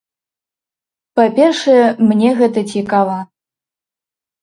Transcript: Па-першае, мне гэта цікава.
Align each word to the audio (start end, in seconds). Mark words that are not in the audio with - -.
Па-першае, 1.19 1.77
мне 2.09 2.29
гэта 2.43 2.59
цікава. 2.75 3.17